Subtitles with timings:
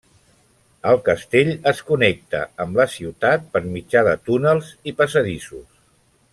[0.91, 5.65] El castell es connecta amb la ciutat per mitjà de túnels i passadissos.